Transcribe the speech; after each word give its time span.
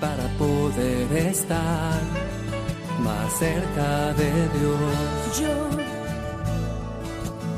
para 0.00 0.26
poder 0.38 1.12
estar 1.28 2.00
más 3.00 3.32
cerca 3.38 4.14
de 4.14 4.30
Dios. 4.58 5.40
Yo, 5.40 5.68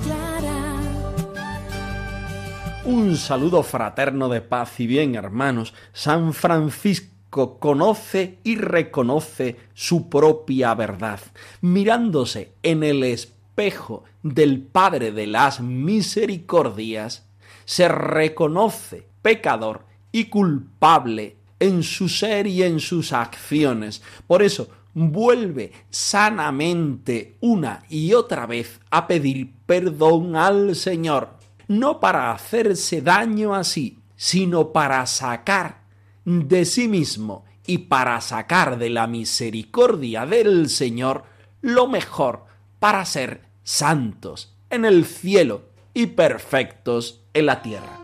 Clara, 0.02 0.80
Un 2.84 3.16
saludo 3.16 3.62
fraterno 3.62 4.28
de 4.28 4.40
paz 4.40 4.80
y 4.80 4.88
bien, 4.88 5.14
hermanos. 5.14 5.72
San 5.92 6.32
Francisco 6.32 7.58
conoce 7.60 8.38
y 8.42 8.56
reconoce 8.56 9.56
su 9.72 10.08
propia 10.08 10.74
verdad, 10.74 11.20
mirándose 11.60 12.54
en 12.64 12.82
el 12.82 13.04
espejo 13.04 14.02
del 14.22 14.62
Padre 14.62 15.12
de 15.12 15.28
las 15.28 15.60
Misericordias, 15.60 17.28
se 17.64 17.88
reconoce 17.88 19.06
pecador 19.22 19.86
y 20.12 20.26
culpable 20.26 21.36
en 21.58 21.82
su 21.82 22.08
ser 22.08 22.46
y 22.46 22.62
en 22.62 22.80
sus 22.80 23.12
acciones. 23.12 24.02
Por 24.26 24.42
eso 24.42 24.68
vuelve 24.94 25.72
sanamente 25.90 27.36
una 27.40 27.84
y 27.88 28.12
otra 28.14 28.46
vez 28.46 28.80
a 28.90 29.06
pedir 29.06 29.52
perdón 29.66 30.36
al 30.36 30.76
Señor, 30.76 31.30
no 31.68 32.00
para 32.00 32.30
hacerse 32.30 33.02
daño 33.02 33.54
así, 33.54 33.98
sino 34.16 34.72
para 34.72 35.04
sacar 35.06 35.82
de 36.24 36.64
sí 36.64 36.88
mismo 36.88 37.44
y 37.66 37.78
para 37.78 38.20
sacar 38.20 38.78
de 38.78 38.90
la 38.90 39.06
misericordia 39.06 40.26
del 40.26 40.68
Señor 40.68 41.24
lo 41.60 41.88
mejor 41.88 42.44
para 42.78 43.04
ser 43.04 43.46
santos 43.62 44.54
en 44.70 44.84
el 44.84 45.06
cielo 45.06 45.73
y 45.94 46.08
perfectos 46.08 47.22
en 47.32 47.46
la 47.46 47.62
tierra. 47.62 48.00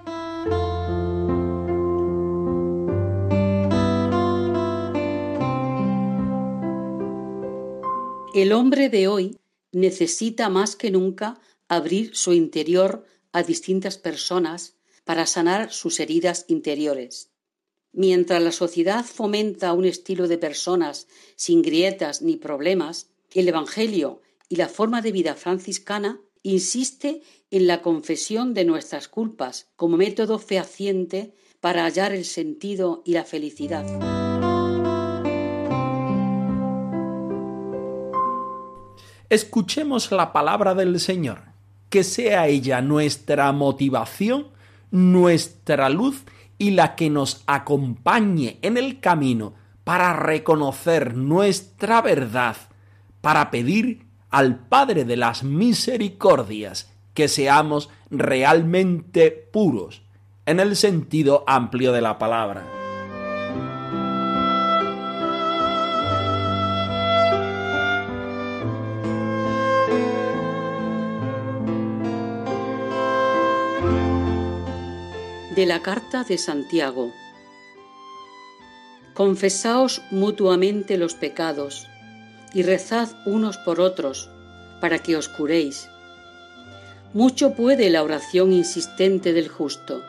El 8.32 8.52
hombre 8.52 8.88
de 8.88 9.08
hoy 9.08 9.36
necesita 9.72 10.48
más 10.48 10.76
que 10.76 10.92
nunca 10.92 11.40
abrir 11.68 12.14
su 12.14 12.32
interior 12.32 13.04
a 13.32 13.42
distintas 13.42 13.98
personas 13.98 14.76
para 15.04 15.26
sanar 15.26 15.72
sus 15.72 15.98
heridas 15.98 16.44
interiores. 16.46 17.30
Mientras 17.92 18.40
la 18.40 18.52
sociedad 18.52 19.04
fomenta 19.04 19.72
un 19.72 19.84
estilo 19.84 20.28
de 20.28 20.38
personas 20.38 21.08
sin 21.34 21.60
grietas 21.60 22.22
ni 22.22 22.36
problemas, 22.36 23.10
el 23.34 23.48
Evangelio 23.48 24.22
y 24.48 24.56
la 24.56 24.68
forma 24.68 25.02
de 25.02 25.10
vida 25.10 25.34
franciscana 25.34 26.20
insiste 26.42 27.22
en 27.50 27.66
la 27.66 27.82
confesión 27.82 28.54
de 28.54 28.64
nuestras 28.64 29.08
culpas 29.08 29.68
como 29.76 29.96
método 29.96 30.38
fehaciente 30.38 31.34
para 31.60 31.84
hallar 31.84 32.12
el 32.12 32.24
sentido 32.24 33.02
y 33.04 33.12
la 33.12 33.24
felicidad. 33.24 33.84
Escuchemos 39.28 40.10
la 40.10 40.32
palabra 40.32 40.74
del 40.74 40.98
Señor, 40.98 41.42
que 41.88 42.02
sea 42.02 42.48
ella 42.48 42.80
nuestra 42.80 43.52
motivación, 43.52 44.48
nuestra 44.90 45.88
luz 45.88 46.24
y 46.58 46.72
la 46.72 46.96
que 46.96 47.10
nos 47.10 47.44
acompañe 47.46 48.58
en 48.62 48.76
el 48.76 48.98
camino 48.98 49.54
para 49.84 50.14
reconocer 50.14 51.14
nuestra 51.14 52.02
verdad, 52.02 52.56
para 53.20 53.50
pedir 53.50 54.09
al 54.30 54.58
Padre 54.58 55.04
de 55.04 55.16
las 55.16 55.42
Misericordias 55.42 56.90
que 57.14 57.28
seamos 57.28 57.90
realmente 58.10 59.30
puros, 59.30 60.02
en 60.46 60.60
el 60.60 60.76
sentido 60.76 61.44
amplio 61.46 61.92
de 61.92 62.00
la 62.00 62.18
palabra. 62.18 62.64
De 75.54 75.66
la 75.66 75.82
carta 75.82 76.24
de 76.24 76.38
Santiago. 76.38 77.12
Confesaos 79.12 80.00
mutuamente 80.10 80.96
los 80.96 81.14
pecados 81.14 81.89
y 82.52 82.62
rezad 82.62 83.08
unos 83.26 83.56
por 83.58 83.80
otros 83.80 84.28
para 84.80 84.98
que 84.98 85.16
os 85.16 85.28
curéis. 85.28 85.88
Mucho 87.12 87.54
puede 87.54 87.90
la 87.90 88.02
oración 88.02 88.52
insistente 88.52 89.32
del 89.32 89.48
justo. 89.48 90.02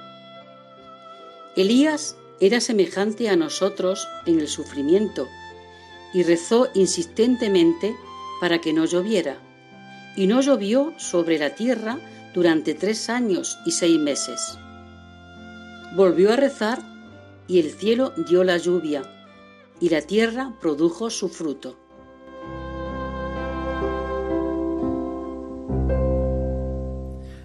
Elías 1.55 2.15
era 2.39 2.61
semejante 2.61 3.29
a 3.29 3.35
nosotros 3.35 4.07
en 4.25 4.39
el 4.39 4.47
sufrimiento 4.47 5.27
y 6.13 6.23
rezó 6.23 6.67
insistentemente 6.73 7.95
para 8.39 8.59
que 8.59 8.73
no 8.73 8.85
lloviera. 8.85 9.37
Y 10.15 10.27
no 10.27 10.41
llovió 10.41 10.93
sobre 10.97 11.37
la 11.37 11.55
tierra 11.55 11.99
durante 12.33 12.73
tres 12.73 13.09
años 13.09 13.57
y 13.65 13.71
seis 13.71 13.99
meses. 13.99 14.57
Volvió 15.95 16.33
a 16.33 16.35
rezar 16.35 16.81
y 17.47 17.59
el 17.59 17.71
cielo 17.71 18.13
dio 18.27 18.43
la 18.43 18.57
lluvia 18.57 19.03
y 19.79 19.89
la 19.89 20.01
tierra 20.01 20.53
produjo 20.61 21.09
su 21.09 21.29
fruto. 21.29 21.80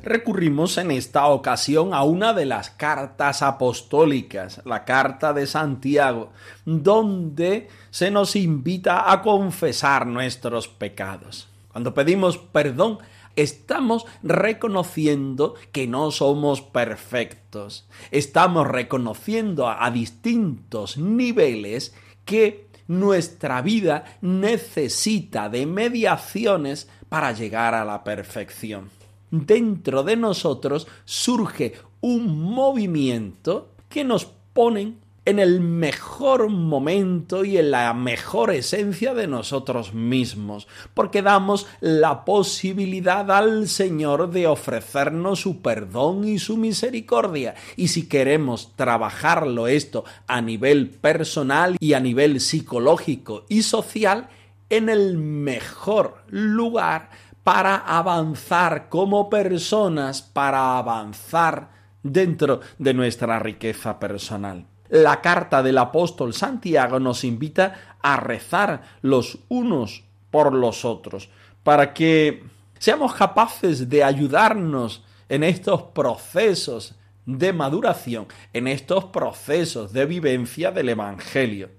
Recurrimos 0.06 0.78
en 0.78 0.92
esta 0.92 1.26
ocasión 1.26 1.92
a 1.92 2.04
una 2.04 2.32
de 2.32 2.46
las 2.46 2.70
cartas 2.70 3.42
apostólicas, 3.42 4.62
la 4.64 4.84
carta 4.84 5.32
de 5.32 5.46
Santiago, 5.46 6.30
donde 6.64 7.68
se 7.90 8.10
nos 8.10 8.36
invita 8.36 9.10
a 9.10 9.20
confesar 9.20 10.06
nuestros 10.06 10.68
pecados. 10.68 11.48
Cuando 11.72 11.92
pedimos 11.92 12.38
perdón, 12.38 12.98
estamos 13.34 14.06
reconociendo 14.22 15.54
que 15.72 15.86
no 15.86 16.10
somos 16.10 16.62
perfectos. 16.62 17.88
Estamos 18.10 18.66
reconociendo 18.66 19.68
a, 19.68 19.90
distintos 19.90 20.96
niveles 20.96 21.94
que 22.24 22.68
nuestra 22.86 23.60
vida 23.60 24.04
necesita 24.20 25.48
de 25.48 25.66
mediaciones 25.66 26.88
para 27.08 27.32
llegar 27.32 27.74
a 27.74 27.84
la 27.84 28.04
perfección 28.04 28.95
dentro 29.44 30.04
de 30.04 30.16
nosotros 30.16 30.86
surge 31.04 31.74
un 32.00 32.41
movimiento 32.41 33.72
que 33.88 34.04
nos 34.04 34.27
pone 34.53 34.94
en 35.27 35.41
el 35.41 35.60
mejor 35.60 36.48
momento 36.48 37.44
y 37.44 37.59
en 37.59 37.72
la 37.72 37.92
mejor 37.92 38.53
esencia 38.53 39.12
de 39.12 39.27
nosotros 39.27 39.92
mismos, 39.92 40.68
porque 40.94 41.21
damos 41.21 41.66
la 41.80 42.24
posibilidad 42.24 43.28
al 43.33 43.68
Señor 43.68 44.30
de 44.30 44.47
ofrecernos 44.47 45.41
su 45.41 45.60
perdón 45.60 46.27
y 46.28 46.38
su 46.38 46.56
misericordia. 46.56 47.56
Y 47.77 47.88
si 47.88 48.06
queremos 48.06 48.72
trabajarlo 48.77 49.66
esto 49.66 50.04
a 50.28 50.41
nivel 50.41 50.91
personal 50.91 51.77
y 51.80 51.94
a 51.94 52.00
nivel 52.00 52.41
psicológico 52.41 53.44
y 53.48 53.62
social, 53.62 54.28
en 54.71 54.88
el 54.88 55.16
mejor 55.18 56.22
lugar 56.28 57.10
para 57.47 57.77
avanzar 57.77 58.89
como 58.89 59.31
personas, 59.31 60.21
para 60.21 60.78
avanzar 60.78 61.71
dentro 62.03 62.59
de 62.77 62.93
nuestra 62.93 63.39
riqueza 63.39 64.01
personal. 64.01 64.66
La 64.89 65.21
carta 65.21 65.63
del 65.63 65.78
apóstol 65.78 66.34
Santiago 66.34 66.98
nos 66.98 67.22
invita 67.22 67.98
a 68.03 68.16
rezar 68.16 68.83
los 69.01 69.39
unos 69.47 70.03
por 70.33 70.53
los 70.54 70.84
otros, 70.84 71.31
para 71.63 71.95
que 71.95 72.43
seamos 72.81 73.15
capaces 73.15 73.89
de 73.89 74.03
ayudarnos 74.03 75.04
en 75.28 75.45
estos 75.45 75.83
procesos 75.83 76.97
de 77.27 77.53
maduración, 77.53 78.27
en 78.53 78.66
estos 78.66 79.04
procesos 79.04 79.93
de 79.93 80.04
vivencia 80.04 80.72
del 80.72 80.89
Evangelio. 80.89 81.71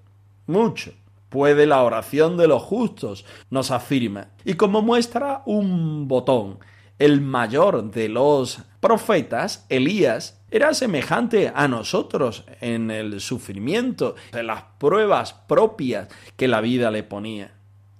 Mucho 0.46 0.94
puede 1.28 1.66
la 1.66 1.82
oración 1.82 2.36
de 2.36 2.48
los 2.48 2.62
justos, 2.62 3.24
nos 3.50 3.70
afirma. 3.70 4.28
Y 4.44 4.54
como 4.54 4.82
muestra 4.82 5.42
un 5.46 6.08
botón, 6.08 6.58
el 6.98 7.20
mayor 7.20 7.90
de 7.90 8.08
los 8.08 8.60
profetas, 8.80 9.66
Elías, 9.68 10.40
era 10.50 10.72
semejante 10.72 11.52
a 11.54 11.68
nosotros 11.68 12.44
en 12.60 12.90
el 12.90 13.20
sufrimiento, 13.20 14.14
en 14.32 14.46
las 14.46 14.62
pruebas 14.78 15.34
propias 15.34 16.08
que 16.36 16.48
la 16.48 16.60
vida 16.60 16.90
le 16.90 17.02
ponía. 17.02 17.52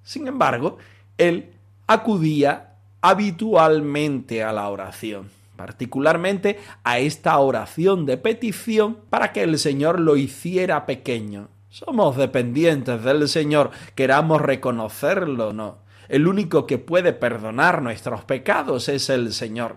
Sin 0.02 0.26
embargo, 0.26 0.78
él 1.18 1.50
acudía 1.86 2.76
habitualmente 3.02 4.42
a 4.42 4.52
la 4.52 4.68
oración, 4.68 5.30
particularmente 5.56 6.58
a 6.84 6.98
esta 6.98 7.38
oración 7.38 8.06
de 8.06 8.16
petición 8.16 8.98
para 9.10 9.32
que 9.32 9.42
el 9.42 9.58
Señor 9.58 10.00
lo 10.00 10.16
hiciera 10.16 10.86
pequeño. 10.86 11.48
Somos 11.70 12.16
dependientes 12.16 13.04
del 13.04 13.28
Señor, 13.28 13.70
queramos 13.94 14.40
reconocerlo 14.40 15.48
o 15.48 15.52
no. 15.52 15.78
El 16.08 16.26
único 16.26 16.66
que 16.66 16.78
puede 16.78 17.12
perdonar 17.12 17.82
nuestros 17.82 18.24
pecados 18.24 18.88
es 18.88 19.10
el 19.10 19.34
Señor. 19.34 19.76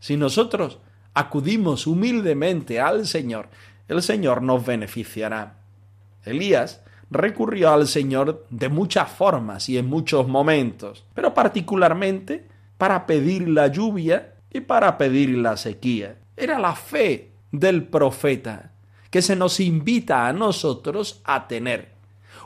Si 0.00 0.16
nosotros 0.16 0.78
acudimos 1.12 1.86
humildemente 1.86 2.80
al 2.80 3.06
Señor, 3.06 3.50
el 3.88 4.02
Señor 4.02 4.40
nos 4.40 4.64
beneficiará. 4.64 5.56
Elías 6.24 6.82
recurrió 7.10 7.72
al 7.72 7.88
Señor 7.88 8.46
de 8.48 8.70
muchas 8.70 9.10
formas 9.10 9.68
y 9.68 9.76
en 9.76 9.86
muchos 9.86 10.28
momentos, 10.28 11.04
pero 11.14 11.34
particularmente 11.34 12.48
para 12.78 13.06
pedir 13.06 13.48
la 13.50 13.66
lluvia 13.66 14.34
y 14.50 14.60
para 14.60 14.96
pedir 14.96 15.36
la 15.36 15.58
sequía. 15.58 16.16
Era 16.38 16.58
la 16.58 16.74
fe 16.74 17.32
del 17.52 17.84
profeta 17.84 18.72
que 19.10 19.22
se 19.22 19.36
nos 19.36 19.60
invita 19.60 20.26
a 20.26 20.32
nosotros 20.32 21.20
a 21.24 21.46
tener. 21.48 21.92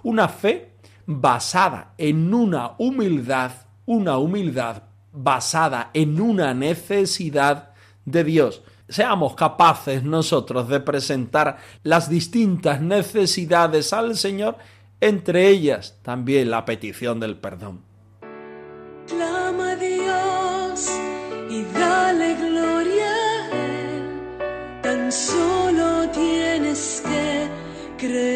Una 0.02 0.28
fe 0.28 0.72
basada 1.06 1.94
en 1.98 2.32
una 2.32 2.72
humildad, 2.78 3.52
una 3.86 4.18
humildad 4.18 4.82
basada 5.12 5.90
en 5.92 6.20
una 6.20 6.54
necesidad 6.54 7.70
de 8.04 8.24
Dios. 8.24 8.62
Seamos 8.88 9.34
capaces 9.34 10.02
nosotros 10.02 10.68
de 10.68 10.80
presentar 10.80 11.58
las 11.82 12.08
distintas 12.08 12.80
necesidades 12.80 13.92
al 13.92 14.16
Señor, 14.16 14.56
entre 15.00 15.48
ellas 15.48 15.98
también 16.02 16.50
la 16.50 16.64
petición 16.64 17.18
del 17.18 17.36
perdón. 17.36 17.91
Creer. 28.02 28.31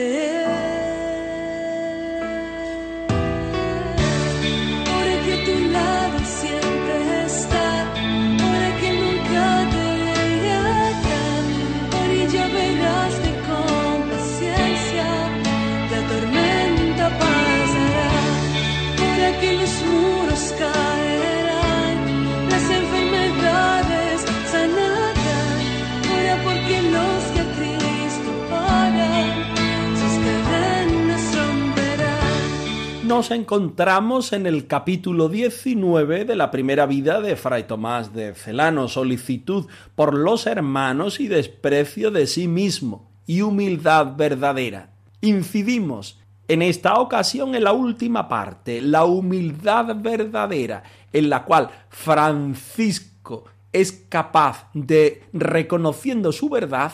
Nos 33.17 33.31
encontramos 33.31 34.35
en 34.35 34.45
el 34.45 34.67
capítulo 34.67 35.31
19 35.31 36.27
de 36.27 36.37
la 36.37 36.51
primera 36.51 36.85
vida 36.85 37.23
de 37.23 37.35
Fray 37.35 37.63
Tomás 37.63 38.13
de 38.13 38.35
Celano, 38.35 38.89
solicitud 38.89 39.65
por 39.95 40.13
los 40.13 40.47
hermanos 40.47 41.19
y 41.19 41.27
desprecio 41.27 42.11
de 42.11 42.27
sí 42.27 42.47
mismo 42.47 43.09
y 43.27 43.41
humildad 43.41 44.17
verdadera. 44.19 44.91
Incidimos 45.23 46.21
en 46.47 46.61
esta 46.61 47.01
ocasión 47.01 47.55
en 47.55 47.65
la 47.65 47.73
última 47.73 48.29
parte, 48.29 48.83
la 48.83 49.07
humildad 49.07 49.97
verdadera, 49.97 50.83
en 51.11 51.31
la 51.31 51.45
cual 51.45 51.71
Francisco 51.89 53.47
es 53.73 53.93
capaz 54.11 54.69
de, 54.75 55.23
reconociendo 55.33 56.33
su 56.33 56.51
verdad, 56.51 56.93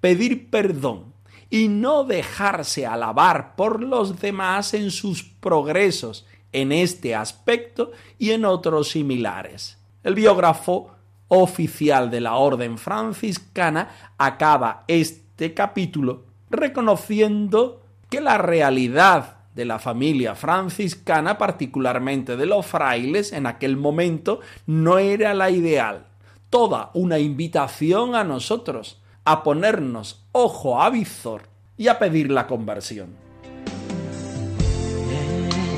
pedir 0.00 0.50
perdón 0.50 1.13
y 1.54 1.68
no 1.68 2.02
dejarse 2.02 2.84
alabar 2.84 3.54
por 3.54 3.80
los 3.80 4.20
demás 4.20 4.74
en 4.74 4.90
sus 4.90 5.22
progresos 5.22 6.26
en 6.50 6.72
este 6.72 7.14
aspecto 7.14 7.92
y 8.18 8.32
en 8.32 8.44
otros 8.44 8.88
similares. 8.88 9.78
El 10.02 10.16
biógrafo 10.16 10.90
oficial 11.28 12.10
de 12.10 12.20
la 12.20 12.34
Orden 12.34 12.76
franciscana 12.76 13.88
acaba 14.18 14.82
este 14.88 15.54
capítulo 15.54 16.24
reconociendo 16.50 17.82
que 18.10 18.20
la 18.20 18.36
realidad 18.36 19.36
de 19.54 19.64
la 19.64 19.78
familia 19.78 20.34
franciscana, 20.34 21.38
particularmente 21.38 22.36
de 22.36 22.46
los 22.46 22.66
frailes, 22.66 23.32
en 23.32 23.46
aquel 23.46 23.76
momento 23.76 24.40
no 24.66 24.98
era 24.98 25.34
la 25.34 25.50
ideal. 25.50 26.06
Toda 26.50 26.90
una 26.94 27.20
invitación 27.20 28.16
a 28.16 28.24
nosotros 28.24 29.03
a 29.24 29.42
ponernos 29.42 30.26
ojo 30.32 30.82
a 30.82 30.90
visor 30.90 31.48
y 31.76 31.88
a 31.88 31.98
pedir 31.98 32.30
la 32.30 32.46
conversión. 32.46 33.16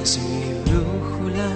Es 0.02 0.18
mi 0.18 0.70
brújula, 0.70 1.54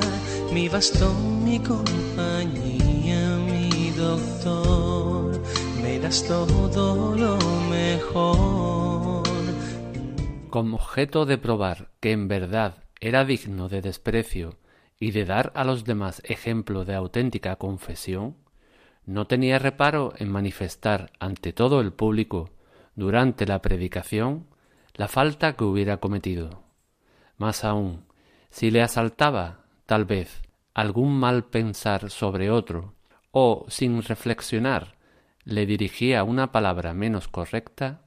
mi 0.52 0.68
bastón, 0.68 1.44
mi 1.44 1.58
compañía, 1.58 3.36
mi 3.38 3.90
doctor, 3.90 5.40
me 5.82 5.98
das 5.98 6.24
todo 6.26 7.16
lo 7.16 7.36
mejor. 7.68 9.24
Como 10.48 10.76
objeto 10.76 11.26
de 11.26 11.38
probar 11.38 11.90
que 12.00 12.12
en 12.12 12.28
verdad 12.28 12.84
era 13.00 13.24
digno 13.24 13.68
de 13.68 13.82
desprecio 13.82 14.58
y 14.98 15.12
de 15.12 15.24
dar 15.24 15.52
a 15.54 15.64
los 15.64 15.84
demás 15.84 16.22
ejemplo 16.24 16.84
de 16.84 16.94
auténtica 16.94 17.56
confesión, 17.56 18.36
no 19.06 19.26
tenía 19.26 19.58
reparo 19.58 20.12
en 20.16 20.30
manifestar 20.30 21.10
ante 21.18 21.52
todo 21.52 21.80
el 21.80 21.92
público, 21.92 22.50
durante 22.94 23.46
la 23.46 23.62
predicación, 23.62 24.46
la 24.94 25.08
falta 25.08 25.54
que 25.54 25.64
hubiera 25.64 25.98
cometido. 25.98 26.64
Más 27.36 27.64
aún, 27.64 28.04
si 28.50 28.70
le 28.70 28.82
asaltaba, 28.82 29.64
tal 29.86 30.04
vez, 30.04 30.42
algún 30.74 31.18
mal 31.18 31.44
pensar 31.44 32.10
sobre 32.10 32.50
otro, 32.50 32.94
o, 33.30 33.64
sin 33.68 34.02
reflexionar, 34.02 34.96
le 35.44 35.66
dirigía 35.66 36.24
una 36.24 36.52
palabra 36.52 36.92
menos 36.94 37.28
correcta, 37.28 38.02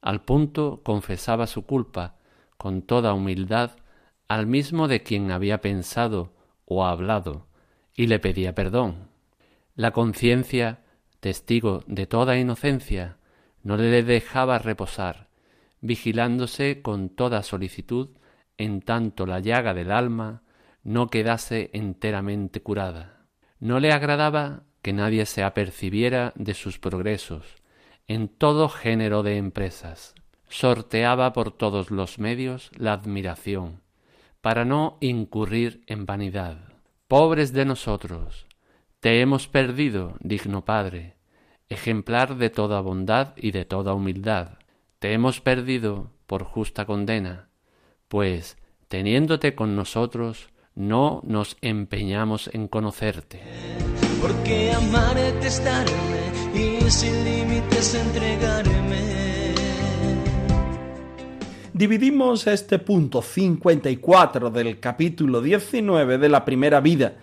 al 0.00 0.22
punto 0.22 0.80
confesaba 0.82 1.46
su 1.46 1.66
culpa 1.66 2.16
con 2.56 2.82
toda 2.82 3.12
humildad 3.12 3.72
al 4.28 4.46
mismo 4.46 4.88
de 4.88 5.02
quien 5.02 5.30
había 5.32 5.60
pensado 5.60 6.32
o 6.64 6.84
hablado, 6.84 7.48
y 7.94 8.06
le 8.06 8.18
pedía 8.18 8.54
perdón. 8.54 9.09
La 9.80 9.92
conciencia, 9.92 10.82
testigo 11.20 11.84
de 11.86 12.06
toda 12.06 12.36
inocencia, 12.36 13.16
no 13.62 13.78
le 13.78 14.02
dejaba 14.02 14.58
reposar, 14.58 15.30
vigilándose 15.80 16.82
con 16.82 17.08
toda 17.08 17.42
solicitud 17.42 18.10
en 18.58 18.82
tanto 18.82 19.24
la 19.24 19.40
llaga 19.40 19.72
del 19.72 19.90
alma 19.90 20.42
no 20.84 21.08
quedase 21.08 21.70
enteramente 21.72 22.60
curada. 22.60 23.24
No 23.58 23.80
le 23.80 23.90
agradaba 23.90 24.64
que 24.82 24.92
nadie 24.92 25.24
se 25.24 25.42
apercibiera 25.42 26.34
de 26.34 26.52
sus 26.52 26.78
progresos 26.78 27.46
en 28.06 28.28
todo 28.28 28.68
género 28.68 29.22
de 29.22 29.38
empresas. 29.38 30.14
Sorteaba 30.50 31.32
por 31.32 31.52
todos 31.52 31.90
los 31.90 32.18
medios 32.18 32.70
la 32.76 32.92
admiración, 32.92 33.80
para 34.42 34.66
no 34.66 34.98
incurrir 35.00 35.82
en 35.86 36.04
vanidad. 36.04 36.58
Pobres 37.08 37.54
de 37.54 37.64
nosotros, 37.64 38.46
te 39.00 39.22
hemos 39.22 39.48
perdido, 39.48 40.14
digno 40.20 40.66
Padre, 40.66 41.16
ejemplar 41.70 42.36
de 42.36 42.50
toda 42.50 42.82
bondad 42.82 43.32
y 43.36 43.50
de 43.50 43.64
toda 43.64 43.94
humildad. 43.94 44.58
Te 44.98 45.14
hemos 45.14 45.40
perdido 45.40 46.10
por 46.26 46.44
justa 46.44 46.84
condena, 46.84 47.48
pues, 48.08 48.58
teniéndote 48.88 49.54
con 49.54 49.74
nosotros, 49.74 50.50
no 50.74 51.22
nos 51.24 51.56
empeñamos 51.62 52.50
en 52.52 52.68
conocerte. 52.68 53.40
Porque 54.20 54.72
amarte 54.72 55.46
es 55.46 55.64
darme 55.64 56.20
y 56.54 56.90
sin 56.90 57.24
límites 57.24 57.94
entregarme. 57.94 58.80
Dividimos 61.72 62.46
este 62.46 62.78
punto 62.78 63.22
54 63.22 64.50
del 64.50 64.78
capítulo 64.78 65.40
19 65.40 66.18
de 66.18 66.28
la 66.28 66.44
primera 66.44 66.80
vida 66.80 67.14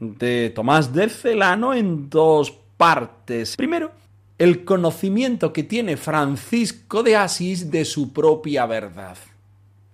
de 0.00 0.50
Tomás 0.50 0.92
de 0.92 1.08
Celano 1.08 1.74
en 1.74 2.10
dos 2.10 2.52
partes. 2.76 3.56
Primero, 3.56 3.92
el 4.38 4.64
conocimiento 4.64 5.52
que 5.52 5.62
tiene 5.62 5.96
Francisco 5.96 7.02
de 7.02 7.16
Asís 7.16 7.70
de 7.70 7.84
su 7.84 8.12
propia 8.12 8.66
verdad. 8.66 9.16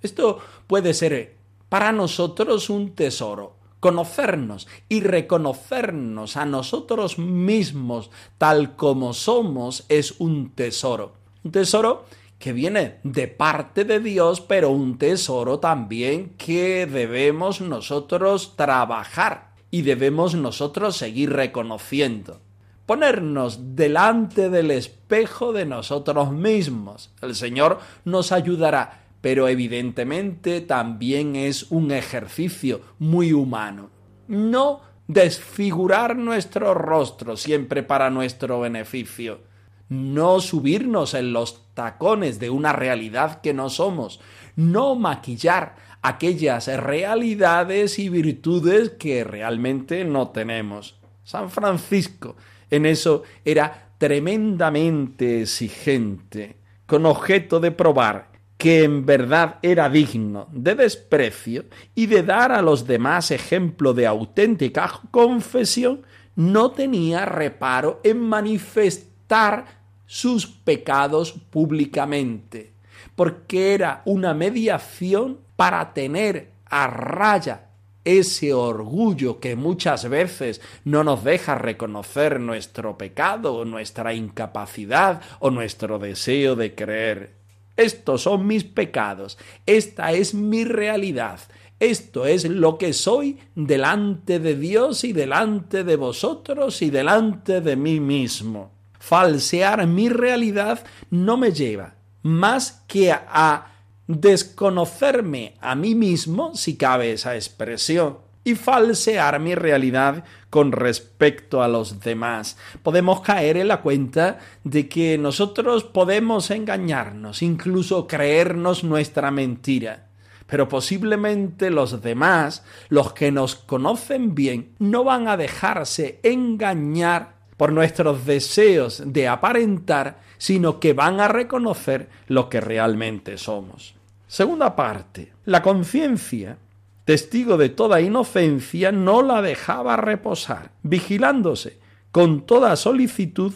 Esto 0.02 0.40
puede 0.66 0.94
ser 0.94 1.36
para 1.68 1.92
nosotros 1.92 2.68
un 2.70 2.94
tesoro. 2.94 3.56
conocernos 3.80 4.68
y 4.88 5.00
reconocernos 5.00 6.36
a 6.36 6.44
nosotros 6.46 7.18
mismos 7.18 8.12
tal 8.38 8.76
como 8.76 9.12
somos 9.12 9.84
es 9.88 10.20
un 10.20 10.50
tesoro. 10.50 11.14
Un 11.42 11.50
tesoro 11.50 12.04
que 12.38 12.52
viene 12.52 12.98
de 13.02 13.26
parte 13.26 13.84
de 13.84 13.98
Dios, 13.98 14.40
pero 14.40 14.70
un 14.70 14.98
tesoro 14.98 15.58
también 15.58 16.34
que 16.38 16.86
debemos 16.86 17.60
nosotros 17.60 18.54
trabajar 18.54 19.51
y 19.72 19.82
debemos 19.82 20.36
nosotros 20.36 20.96
seguir 20.96 21.32
reconociendo. 21.32 22.40
Ponernos 22.86 23.74
delante 23.74 24.50
del 24.50 24.70
espejo 24.70 25.52
de 25.52 25.66
nosotros 25.66 26.30
mismos. 26.30 27.10
El 27.20 27.34
Señor 27.34 27.80
nos 28.04 28.30
ayudará 28.30 29.02
pero 29.22 29.48
evidentemente 29.48 30.60
también 30.60 31.36
es 31.36 31.70
un 31.70 31.92
ejercicio 31.92 32.82
muy 32.98 33.32
humano. 33.32 33.88
No 34.26 34.80
desfigurar 35.06 36.16
nuestro 36.16 36.74
rostro 36.74 37.36
siempre 37.36 37.82
para 37.84 38.10
nuestro 38.10 38.60
beneficio, 38.60 39.40
no 39.88 40.40
subirnos 40.40 41.14
en 41.14 41.32
los 41.32 41.72
tacones 41.72 42.40
de 42.40 42.50
una 42.50 42.72
realidad 42.72 43.40
que 43.40 43.54
no 43.54 43.70
somos, 43.70 44.20
no 44.56 44.96
maquillar 44.96 45.76
aquellas 46.02 46.66
realidades 46.66 47.98
y 47.98 48.08
virtudes 48.08 48.90
que 48.90 49.24
realmente 49.24 50.04
no 50.04 50.28
tenemos. 50.28 50.98
San 51.24 51.50
Francisco 51.50 52.36
en 52.70 52.86
eso 52.86 53.22
era 53.44 53.90
tremendamente 53.98 55.42
exigente, 55.42 56.56
con 56.86 57.06
objeto 57.06 57.60
de 57.60 57.70
probar 57.70 58.32
que 58.56 58.84
en 58.84 59.04
verdad 59.04 59.58
era 59.60 59.90
digno 59.90 60.48
de 60.52 60.74
desprecio 60.74 61.64
y 61.94 62.06
de 62.06 62.22
dar 62.22 62.50
a 62.50 62.62
los 62.62 62.86
demás 62.86 63.30
ejemplo 63.30 63.92
de 63.92 64.06
auténtica 64.06 65.00
confesión, 65.10 66.02
no 66.34 66.70
tenía 66.70 67.26
reparo 67.26 68.00
en 68.04 68.20
manifestar 68.20 69.66
sus 70.06 70.46
pecados 70.46 71.32
públicamente, 71.32 72.72
porque 73.14 73.74
era 73.74 74.02
una 74.04 74.32
mediación 74.32 75.38
para 75.56 75.92
tener 75.92 76.50
a 76.66 76.86
raya 76.86 77.68
ese 78.04 78.52
orgullo 78.52 79.38
que 79.38 79.54
muchas 79.54 80.08
veces 80.08 80.60
no 80.84 81.04
nos 81.04 81.22
deja 81.22 81.54
reconocer 81.54 82.40
nuestro 82.40 82.98
pecado 82.98 83.64
nuestra 83.64 84.14
incapacidad 84.14 85.20
o 85.38 85.50
nuestro 85.50 85.98
deseo 85.98 86.56
de 86.56 86.74
creer. 86.74 87.34
Estos 87.76 88.22
son 88.22 88.46
mis 88.46 88.64
pecados, 88.64 89.38
esta 89.66 90.12
es 90.12 90.34
mi 90.34 90.64
realidad, 90.64 91.40
esto 91.80 92.26
es 92.26 92.44
lo 92.44 92.76
que 92.76 92.92
soy 92.92 93.38
delante 93.54 94.38
de 94.38 94.56
Dios 94.56 95.04
y 95.04 95.12
delante 95.12 95.84
de 95.84 95.96
vosotros 95.96 96.82
y 96.82 96.90
delante 96.90 97.60
de 97.60 97.76
mí 97.76 97.98
mismo. 97.98 98.72
Falsear 98.98 99.86
mi 99.86 100.08
realidad 100.08 100.84
no 101.10 101.36
me 101.36 101.50
lleva 101.52 101.94
más 102.22 102.84
que 102.86 103.10
a 103.10 103.71
desconocerme 104.20 105.54
a 105.60 105.74
mí 105.74 105.94
mismo, 105.94 106.54
si 106.54 106.76
cabe 106.76 107.12
esa 107.12 107.34
expresión 107.34 108.18
y 108.44 108.54
falsear 108.54 109.38
mi 109.40 109.54
realidad 109.54 110.24
con 110.50 110.72
respecto 110.72 111.62
a 111.62 111.68
los 111.68 112.00
demás. 112.00 112.56
Podemos 112.82 113.20
caer 113.20 113.56
en 113.56 113.68
la 113.68 113.80
cuenta 113.80 114.38
de 114.64 114.88
que 114.88 115.16
nosotros 115.18 115.84
podemos 115.84 116.50
engañarnos, 116.50 117.42
incluso 117.42 118.06
creernos 118.06 118.84
nuestra 118.84 119.30
mentira. 119.30 120.08
Pero 120.46 120.68
posiblemente 120.68 121.70
los 121.70 122.02
demás, 122.02 122.64
los 122.88 123.12
que 123.12 123.32
nos 123.32 123.54
conocen 123.54 124.34
bien, 124.34 124.74
no 124.78 125.04
van 125.04 125.28
a 125.28 125.36
dejarse 125.36 126.20
engañar 126.22 127.36
por 127.56 127.72
nuestros 127.72 128.26
deseos 128.26 129.02
de 129.06 129.28
aparentar, 129.28 130.18
sino 130.36 130.80
que 130.80 130.92
van 130.92 131.20
a 131.20 131.28
reconocer 131.28 132.08
lo 132.26 132.48
que 132.48 132.60
realmente 132.60 133.38
somos. 133.38 133.94
Segunda 134.32 134.74
parte, 134.74 135.30
la 135.44 135.60
conciencia 135.60 136.56
testigo 137.04 137.58
de 137.58 137.68
toda 137.68 138.00
inocencia, 138.00 138.90
no 138.90 139.20
la 139.20 139.42
dejaba 139.42 139.98
reposar, 139.98 140.70
vigilándose 140.82 141.78
con 142.12 142.46
toda 142.46 142.74
solicitud 142.76 143.52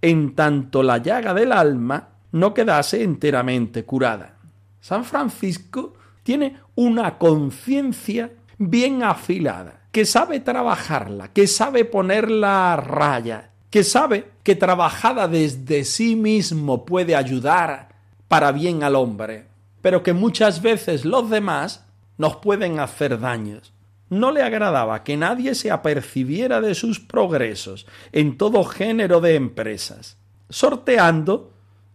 en 0.00 0.36
tanto 0.36 0.84
la 0.84 0.98
llaga 0.98 1.34
del 1.34 1.50
alma 1.50 2.10
no 2.30 2.54
quedase 2.54 3.02
enteramente 3.02 3.84
curada. 3.84 4.36
San 4.80 5.04
Francisco 5.04 5.94
tiene 6.22 6.56
una 6.76 7.18
conciencia 7.18 8.30
bien 8.58 9.02
afilada, 9.02 9.80
que 9.90 10.04
sabe 10.04 10.38
trabajarla, 10.38 11.32
que 11.32 11.48
sabe 11.48 11.84
ponerla 11.84 12.74
a 12.74 12.76
raya, 12.76 13.50
que 13.70 13.82
sabe 13.82 14.28
que 14.44 14.54
trabajada 14.54 15.26
desde 15.26 15.84
sí 15.84 16.14
mismo 16.14 16.84
puede 16.84 17.16
ayudar 17.16 17.88
para 18.28 18.52
bien 18.52 18.84
al 18.84 18.94
hombre, 18.94 19.50
pero 19.82 20.02
que 20.02 20.12
muchas 20.14 20.62
veces 20.62 21.04
los 21.04 21.28
demás 21.28 21.84
nos 22.16 22.36
pueden 22.36 22.80
hacer 22.80 23.18
daños. 23.20 23.72
No 24.08 24.30
le 24.30 24.42
agradaba 24.42 25.02
que 25.04 25.16
nadie 25.16 25.54
se 25.54 25.70
apercibiera 25.70 26.60
de 26.60 26.74
sus 26.74 27.00
progresos 27.00 27.86
en 28.12 28.38
todo 28.38 28.64
género 28.64 29.20
de 29.20 29.34
empresas, 29.34 30.16
sorteando 30.48 31.52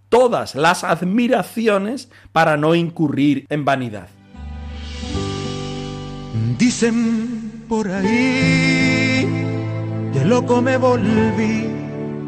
todas 0.09 0.55
las 0.55 0.83
admiraciones 0.83 2.09
para 2.31 2.57
no 2.57 2.75
incurrir 2.75 3.45
en 3.49 3.65
vanidad. 3.65 4.09
Dicen 6.57 7.65
por 7.69 7.87
ahí 7.89 9.27
que 10.11 10.25
loco 10.25 10.61
me 10.61 10.77
volví, 10.77 11.69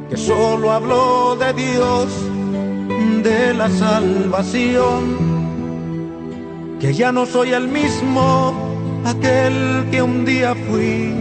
que 0.09 0.17
solo 0.17 0.71
habló 0.71 1.35
de 1.35 1.53
Dios, 1.53 2.09
de 3.23 3.53
la 3.55 3.69
salvación 3.69 5.28
que 6.79 6.93
ya 6.93 7.11
no 7.11 7.25
soy 7.25 7.51
el 7.51 7.67
mismo, 7.67 8.53
aquel 9.05 9.85
que 9.91 10.01
un 10.01 10.23
día 10.23 10.55
fui, 10.55 11.13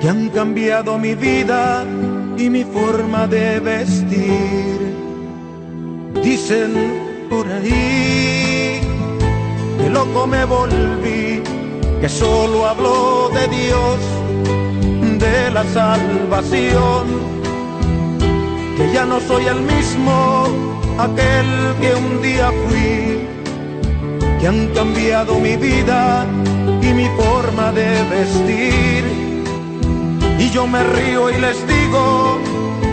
que 0.00 0.08
han 0.08 0.28
cambiado 0.28 0.98
mi 0.98 1.14
vida 1.14 1.84
y 2.36 2.50
mi 2.50 2.62
forma 2.64 3.26
de 3.26 3.58
vestir. 3.60 4.78
Dicen 6.22 7.26
por 7.30 7.46
ahí 7.50 8.80
que 9.78 9.90
loco 9.90 10.26
me 10.26 10.44
volví, 10.44 11.42
que 12.00 12.08
solo 12.08 12.66
hablo 12.66 13.30
de 13.30 13.48
Dios, 13.48 13.98
de 15.18 15.50
la 15.50 15.64
salvación, 15.64 17.06
que 18.76 18.92
ya 18.92 19.06
no 19.06 19.20
soy 19.20 19.46
el 19.46 19.62
mismo, 19.62 20.46
aquel 20.98 21.46
que 21.80 21.94
un 21.94 22.20
día 22.20 22.52
fui 22.66 23.37
que 24.40 24.46
han 24.46 24.68
cambiado 24.68 25.38
mi 25.38 25.56
vida 25.56 26.26
y 26.82 26.92
mi 26.92 27.06
forma 27.16 27.72
de 27.72 27.88
vestir. 28.10 29.04
Y 30.38 30.50
yo 30.50 30.66
me 30.66 30.82
río 30.84 31.30
y 31.30 31.38
les 31.38 31.66
digo 31.66 32.38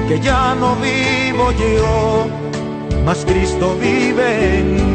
que 0.08 0.20
ya 0.20 0.56
no 0.56 0.76
vivo 0.76 1.52
yo, 1.52 2.28
mas 3.06 3.24
Cristo 3.26 3.76
vive 3.80 4.95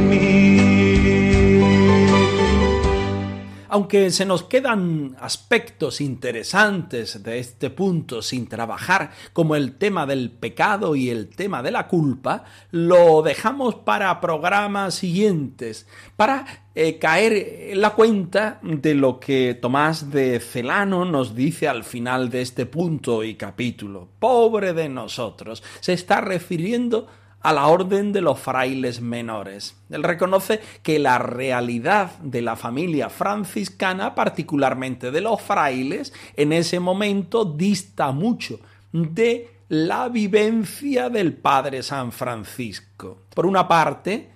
aunque 3.71 4.11
se 4.11 4.25
nos 4.25 4.43
quedan 4.43 5.17
aspectos 5.21 6.00
interesantes 6.00 7.23
de 7.23 7.39
este 7.39 7.71
punto 7.71 8.21
sin 8.23 8.49
trabajar, 8.49 9.12
como 9.33 9.57
el 9.57 9.77
tema 9.77 10.07
del 10.07 10.31
pecado 10.31 10.97
y 10.97 11.11
el 11.11 11.29
tema 11.29 11.62
de 11.62 11.71
la 11.71 11.87
culpa, 11.87 12.45
lo 12.71 13.23
dejamos 13.23 13.77
para 13.77 14.21
programas 14.21 14.95
siguientes, 14.95 15.87
para 16.17 16.65
eh, 16.75 16.99
caer 16.99 17.71
en 17.73 17.81
la 17.81 17.91
cuenta 17.91 18.59
de 18.62 18.95
lo 18.95 19.21
que 19.21 19.59
Tomás 19.61 20.11
de 20.11 20.41
Celano 20.41 21.05
nos 21.05 21.35
dice 21.35 21.69
al 21.69 21.85
final 21.85 22.31
de 22.31 22.43
este 22.43 22.67
punto 22.67 23.25
y 23.25 23.35
capítulo. 23.35 24.09
Pobre 24.19 24.73
de 24.73 24.89
nosotros, 24.89 25.62
se 25.81 25.93
está 25.93 26.21
refiriendo 26.21 27.07
a 27.43 27.53
la 27.53 27.67
orden 27.67 28.13
de 28.13 28.21
los 28.21 28.39
frailes 28.39 29.01
menores. 29.01 29.75
Él 29.91 30.03
reconoce 30.03 30.61
que 30.83 30.99
la 30.99 31.19
realidad 31.19 32.19
de 32.19 32.43
la 32.43 32.57
familia 32.57 33.09
franciscana, 33.09 34.15
particularmente 34.15 35.11
de 35.11 35.21
los 35.21 35.41
frailes, 35.41 36.13
en 36.37 36.53
ese 36.53 36.81
momento 36.81 37.45
dista 37.45 38.13
mucho 38.13 38.61
de 38.93 39.61
la 39.69 40.09
vivencia 40.09 41.09
del 41.09 41.33
padre 41.33 41.83
San 41.83 42.13
Francisco. 42.13 43.23
Por 43.35 43.47
una 43.47 43.67
parte, 43.69 44.31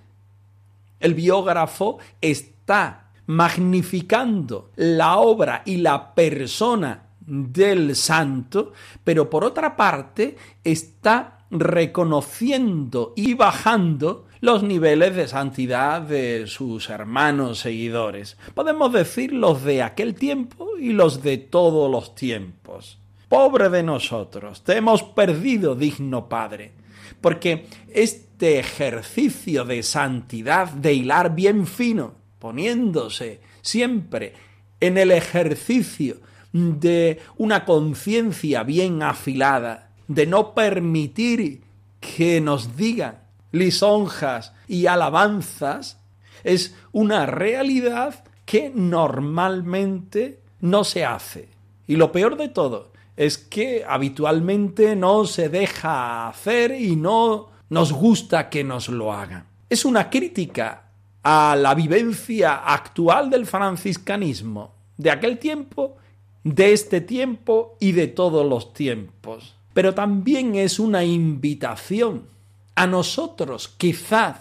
el 0.99 1.13
biógrafo 1.13 1.99
está 2.21 3.11
magnificando 3.27 4.71
la 4.75 5.17
obra 5.17 5.61
y 5.65 5.77
la 5.77 6.13
persona 6.13 7.03
del 7.19 7.95
santo, 7.95 8.73
pero 9.03 9.29
por 9.29 9.43
otra 9.43 9.75
parte 9.75 10.37
está 10.63 11.34
reconociendo 11.59 13.13
y 13.15 13.33
bajando 13.33 14.25
los 14.41 14.63
niveles 14.63 15.15
de 15.15 15.27
santidad 15.27 16.01
de 16.01 16.45
sus 16.47 16.89
hermanos 16.89 17.59
seguidores. 17.59 18.37
Podemos 18.53 18.93
decir 18.93 19.33
los 19.33 19.63
de 19.63 19.81
aquel 19.81 20.15
tiempo 20.15 20.77
y 20.79 20.93
los 20.93 21.23
de 21.23 21.37
todos 21.37 21.89
los 21.89 22.15
tiempos. 22.15 22.99
Pobre 23.27 23.69
de 23.69 23.83
nosotros, 23.83 24.63
te 24.63 24.77
hemos 24.77 25.01
perdido, 25.01 25.75
digno 25.75 26.29
Padre, 26.29 26.73
porque 27.21 27.65
este 27.91 28.59
ejercicio 28.59 29.65
de 29.65 29.81
santidad, 29.81 30.69
de 30.69 30.93
hilar 30.93 31.33
bien 31.33 31.65
fino, 31.65 32.13
poniéndose 32.37 33.41
siempre 33.61 34.33
en 34.79 34.97
el 34.97 35.11
ejercicio 35.11 36.17
de 36.53 37.19
una 37.37 37.65
conciencia 37.65 38.63
bien 38.63 39.01
afilada, 39.01 39.84
de 40.07 40.25
no 40.25 40.53
permitir 40.53 41.63
que 41.99 42.41
nos 42.41 42.75
digan 42.75 43.19
lisonjas 43.51 44.53
y 44.67 44.87
alabanzas, 44.87 45.99
es 46.43 46.75
una 46.91 47.25
realidad 47.25 48.23
que 48.45 48.71
normalmente 48.73 50.39
no 50.59 50.83
se 50.83 51.05
hace. 51.05 51.49
Y 51.87 51.95
lo 51.95 52.11
peor 52.11 52.37
de 52.37 52.49
todo 52.49 52.91
es 53.15 53.37
que 53.37 53.83
habitualmente 53.87 54.95
no 54.95 55.25
se 55.25 55.49
deja 55.49 56.27
hacer 56.27 56.71
y 56.79 56.95
no 56.95 57.49
nos 57.69 57.93
gusta 57.93 58.49
que 58.49 58.63
nos 58.63 58.89
lo 58.89 59.13
hagan. 59.13 59.45
Es 59.69 59.85
una 59.85 60.09
crítica 60.09 60.83
a 61.23 61.55
la 61.55 61.73
vivencia 61.73 62.55
actual 62.55 63.29
del 63.29 63.45
franciscanismo, 63.45 64.73
de 64.97 65.11
aquel 65.11 65.39
tiempo, 65.39 65.97
de 66.43 66.73
este 66.73 67.01
tiempo 67.01 67.77
y 67.79 67.93
de 67.93 68.07
todos 68.07 68.47
los 68.47 68.73
tiempos. 68.73 69.55
Pero 69.75 69.93
también 69.93 70.55
es 70.55 70.79
una 70.79 71.03
invitación 71.03 72.29
a 72.75 72.87
nosotros, 72.87 73.67
quizás, 73.77 74.37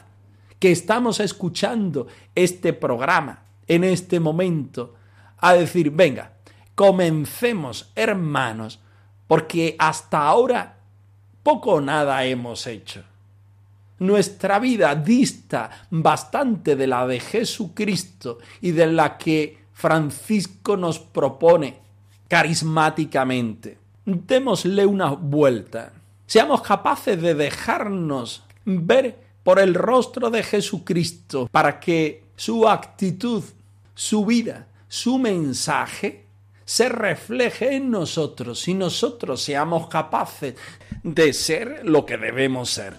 que 0.61 0.71
estamos 0.71 1.19
escuchando 1.19 2.07
este 2.37 2.73
programa 2.73 3.43
en 3.67 3.83
este 3.83 4.21
momento, 4.21 4.95
a 5.39 5.55
decir, 5.55 5.91
venga, 5.91 6.35
comencemos, 6.77 7.91
hermanos, 7.97 8.79
porque 9.27 9.75
hasta 9.77 10.23
ahora 10.23 10.77
poco 11.43 11.73
o 11.73 11.81
nada 11.81 12.25
hemos 12.25 12.69
hecho. 12.69 13.03
Nuestra 13.99 14.61
vida 14.61 14.95
dista 14.95 15.69
bastante 15.91 16.77
de 16.77 16.87
la 16.87 17.09
de 17.09 17.19
Jesucristo 17.19 18.39
y 18.61 18.71
de 18.71 18.87
la 18.87 19.19
que 19.19 19.65
Francisco 19.73 20.77
nos 20.77 21.01
propone 21.01 21.79
carismáticamente. 22.29 23.83
Démosle 24.05 24.87
una 24.87 25.11
vuelta. 25.11 25.93
Seamos 26.27 26.63
capaces 26.63 27.21
de 27.21 27.35
dejarnos 27.35 28.45
ver 28.65 29.19
por 29.43 29.59
el 29.59 29.75
rostro 29.75 30.31
de 30.31 30.43
Jesucristo 30.43 31.49
para 31.51 31.79
que 31.79 32.25
su 32.37 32.69
actitud, 32.69 33.43
su 33.95 34.25
vida, 34.25 34.67
su 34.89 35.19
mensaje 35.19 36.25
se 36.65 36.89
refleje 36.89 37.77
en 37.77 37.91
nosotros 37.91 38.67
y 38.69 38.75
nosotros 38.75 39.43
seamos 39.43 39.89
capaces 39.89 40.55
de 41.03 41.33
ser 41.33 41.83
lo 41.85 42.07
que 42.07 42.17
debemos 42.17 42.71
ser. 42.71 42.95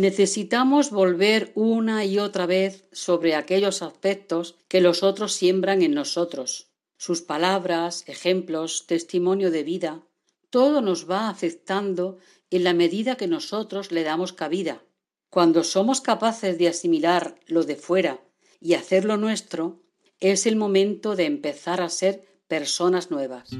Necesitamos 0.00 0.90
volver 0.90 1.52
una 1.54 2.06
y 2.06 2.18
otra 2.18 2.46
vez 2.46 2.86
sobre 2.90 3.34
aquellos 3.34 3.82
aspectos 3.82 4.56
que 4.66 4.80
los 4.80 5.02
otros 5.02 5.34
siembran 5.34 5.82
en 5.82 5.92
nosotros. 5.92 6.70
Sus 6.96 7.20
palabras, 7.20 8.04
ejemplos, 8.06 8.86
testimonio 8.86 9.50
de 9.50 9.62
vida, 9.62 10.00
todo 10.48 10.80
nos 10.80 11.10
va 11.10 11.28
afectando 11.28 12.16
en 12.48 12.64
la 12.64 12.72
medida 12.72 13.18
que 13.18 13.26
nosotros 13.26 13.92
le 13.92 14.02
damos 14.02 14.32
cabida. 14.32 14.82
Cuando 15.28 15.64
somos 15.64 16.00
capaces 16.00 16.56
de 16.56 16.68
asimilar 16.68 17.34
lo 17.46 17.64
de 17.64 17.76
fuera 17.76 18.22
y 18.58 18.72
hacerlo 18.72 19.18
nuestro, 19.18 19.82
es 20.18 20.46
el 20.46 20.56
momento 20.56 21.14
de 21.14 21.26
empezar 21.26 21.82
a 21.82 21.90
ser 21.90 22.24
personas 22.48 23.10
nuevas. 23.10 23.50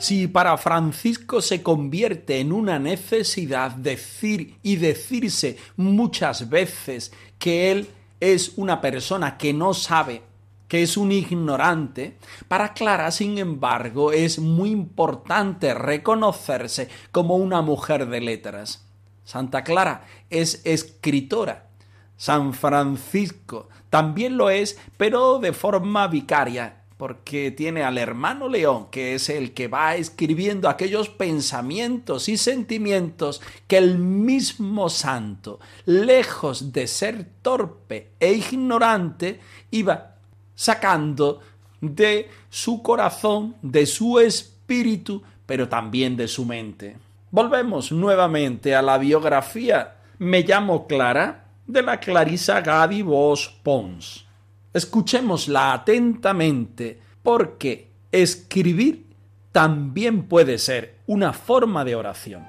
Si 0.00 0.28
para 0.28 0.56
Francisco 0.56 1.42
se 1.42 1.62
convierte 1.62 2.40
en 2.40 2.52
una 2.52 2.78
necesidad 2.78 3.72
decir 3.72 4.56
y 4.62 4.76
decirse 4.76 5.58
muchas 5.76 6.48
veces 6.48 7.12
que 7.38 7.70
él 7.70 7.86
es 8.18 8.54
una 8.56 8.80
persona 8.80 9.36
que 9.36 9.52
no 9.52 9.74
sabe, 9.74 10.22
que 10.68 10.82
es 10.82 10.96
un 10.96 11.12
ignorante, 11.12 12.16
para 12.48 12.72
Clara, 12.72 13.10
sin 13.10 13.36
embargo, 13.36 14.10
es 14.10 14.38
muy 14.38 14.70
importante 14.70 15.74
reconocerse 15.74 16.88
como 17.12 17.36
una 17.36 17.60
mujer 17.60 18.08
de 18.08 18.22
letras. 18.22 18.86
Santa 19.24 19.62
Clara 19.64 20.06
es 20.30 20.62
escritora. 20.64 21.68
San 22.16 22.54
Francisco 22.54 23.68
también 23.90 24.38
lo 24.38 24.48
es, 24.48 24.78
pero 24.96 25.40
de 25.40 25.52
forma 25.52 26.08
vicaria, 26.08 26.79
porque 27.00 27.50
tiene 27.50 27.82
al 27.82 27.96
hermano 27.96 28.46
León, 28.46 28.88
que 28.90 29.14
es 29.14 29.30
el 29.30 29.54
que 29.54 29.68
va 29.68 29.96
escribiendo 29.96 30.68
aquellos 30.68 31.08
pensamientos 31.08 32.28
y 32.28 32.36
sentimientos 32.36 33.40
que 33.66 33.78
el 33.78 33.96
mismo 33.96 34.90
santo, 34.90 35.60
lejos 35.86 36.74
de 36.74 36.86
ser 36.86 37.26
torpe 37.40 38.10
e 38.20 38.34
ignorante, 38.34 39.40
iba 39.70 40.16
sacando 40.54 41.40
de 41.80 42.28
su 42.50 42.82
corazón, 42.82 43.56
de 43.62 43.86
su 43.86 44.20
espíritu, 44.20 45.22
pero 45.46 45.70
también 45.70 46.18
de 46.18 46.28
su 46.28 46.44
mente. 46.44 46.98
Volvemos 47.30 47.92
nuevamente 47.92 48.74
a 48.74 48.82
la 48.82 48.98
biografía 48.98 49.96
Me 50.18 50.42
llamo 50.42 50.86
Clara 50.86 51.46
de 51.66 51.80
la 51.80 51.98
Clarisa 51.98 52.60
Gadi 52.60 53.00
Vos 53.00 53.58
Pons. 53.62 54.26
Escuchémosla 54.72 55.72
atentamente 55.72 57.00
porque 57.22 57.90
escribir 58.12 59.06
también 59.52 60.24
puede 60.24 60.58
ser 60.58 60.98
una 61.06 61.32
forma 61.32 61.84
de 61.84 61.96
oración. 61.96 62.44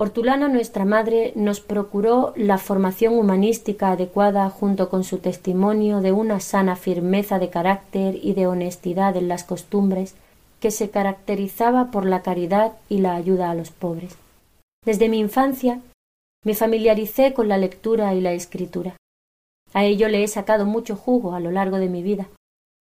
Hortulana, 0.00 0.46
nuestra 0.46 0.84
madre, 0.84 1.32
nos 1.34 1.58
procuró 1.60 2.32
la 2.36 2.58
formación 2.58 3.14
humanística 3.14 3.90
adecuada 3.90 4.48
junto 4.48 4.88
con 4.90 5.02
su 5.02 5.18
testimonio 5.18 6.00
de 6.00 6.12
una 6.12 6.38
sana 6.38 6.76
firmeza 6.76 7.40
de 7.40 7.50
carácter 7.50 8.16
y 8.22 8.34
de 8.34 8.46
honestidad 8.46 9.16
en 9.16 9.26
las 9.26 9.42
costumbres 9.42 10.14
que 10.60 10.70
se 10.70 10.90
caracterizaba 10.90 11.90
por 11.90 12.06
la 12.06 12.22
caridad 12.22 12.74
y 12.88 12.98
la 12.98 13.16
ayuda 13.16 13.50
a 13.50 13.56
los 13.56 13.70
pobres. 13.72 14.16
Desde 14.84 15.08
mi 15.08 15.18
infancia 15.18 15.80
me 16.44 16.54
familiaricé 16.54 17.32
con 17.34 17.48
la 17.48 17.58
lectura 17.58 18.14
y 18.14 18.20
la 18.20 18.32
escritura. 18.32 18.96
A 19.74 19.84
ello 19.84 20.08
le 20.08 20.22
he 20.22 20.28
sacado 20.28 20.64
mucho 20.64 20.94
jugo 20.94 21.34
a 21.34 21.40
lo 21.40 21.50
largo 21.50 21.78
de 21.78 21.88
mi 21.88 22.04
vida. 22.04 22.28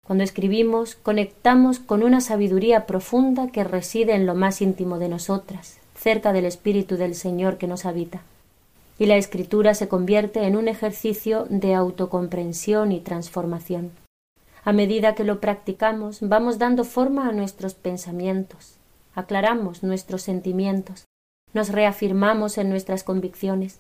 Cuando 0.06 0.24
escribimos, 0.24 0.96
conectamos 0.96 1.78
con 1.78 2.02
una 2.02 2.22
sabiduría 2.22 2.88
profunda 2.88 3.52
que 3.52 3.64
reside 3.64 4.16
en 4.16 4.26
lo 4.26 4.34
más 4.34 4.62
íntimo 4.62 4.98
de 4.98 5.10
nosotras, 5.10 5.80
cerca 6.04 6.34
del 6.34 6.44
Espíritu 6.44 6.98
del 6.98 7.16
Señor 7.16 7.58
que 7.58 7.66
nos 7.66 7.86
habita. 7.86 8.22
Y 9.00 9.06
la 9.06 9.16
escritura 9.16 9.74
se 9.74 9.88
convierte 9.88 10.44
en 10.44 10.58
un 10.58 10.68
ejercicio 10.68 11.48
de 11.50 11.74
autocomprensión 11.74 12.92
y 12.92 13.00
transformación. 13.00 13.92
A 14.66 14.74
medida 14.74 15.16
que 15.16 15.24
lo 15.24 15.40
practicamos, 15.40 16.20
vamos 16.22 16.60
dando 16.60 16.84
forma 16.84 17.30
a 17.30 17.32
nuestros 17.32 17.74
pensamientos, 17.74 18.76
aclaramos 19.16 19.82
nuestros 19.82 20.24
sentimientos, 20.24 21.06
nos 21.54 21.70
reafirmamos 21.70 22.58
en 22.58 22.70
nuestras 22.70 23.06
convicciones. 23.06 23.80